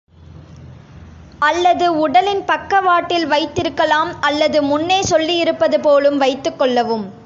[1.39, 7.13] அல்லது உடலின் பக்கவாட்டில் வைத்திருக்கலாம் அல்லது முன்னே சொல்லியிருப்பது போலும் வைத்துக் கொள்ளவும்.